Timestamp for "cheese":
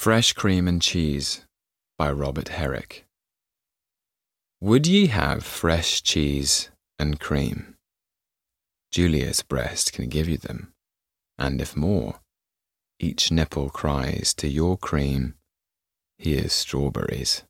0.80-1.44, 6.02-6.70